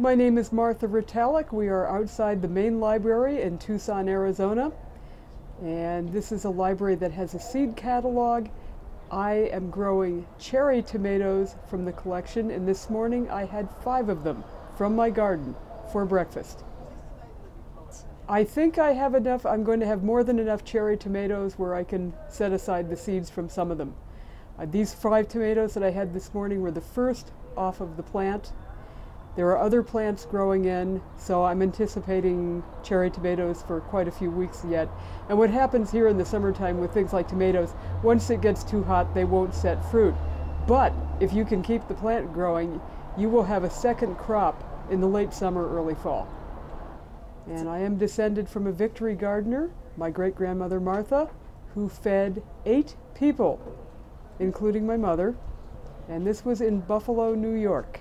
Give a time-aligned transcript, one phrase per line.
[0.00, 1.52] My name is Martha Retallick.
[1.52, 4.72] We are outside the main library in Tucson, Arizona.
[5.62, 8.48] And this is a library that has a seed catalog.
[9.10, 14.24] I am growing cherry tomatoes from the collection, and this morning I had five of
[14.24, 14.42] them
[14.74, 15.54] from my garden
[15.92, 16.64] for breakfast.
[18.26, 21.74] I think I have enough, I'm going to have more than enough cherry tomatoes where
[21.74, 23.92] I can set aside the seeds from some of them.
[24.58, 28.02] Uh, these five tomatoes that I had this morning were the first off of the
[28.02, 28.54] plant.
[29.36, 34.30] There are other plants growing in, so I'm anticipating cherry tomatoes for quite a few
[34.30, 34.88] weeks yet.
[35.28, 38.82] And what happens here in the summertime with things like tomatoes, once it gets too
[38.82, 40.14] hot, they won't set fruit.
[40.66, 42.80] But if you can keep the plant growing,
[43.16, 46.28] you will have a second crop in the late summer, early fall.
[47.46, 51.30] And I am descended from a victory gardener, my great grandmother Martha,
[51.74, 53.60] who fed eight people,
[54.40, 55.36] including my mother.
[56.08, 58.00] And this was in Buffalo, New York.